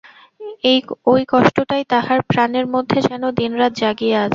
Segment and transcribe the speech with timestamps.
[1.07, 4.29] ঐ কষ্টটাই তাঁহার প্রাণের মধ্যে যেন দিনরাত জাগিয়া আছে।